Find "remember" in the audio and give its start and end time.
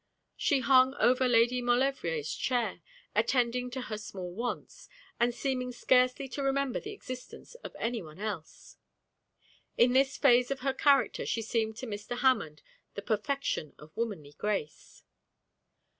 6.41-6.79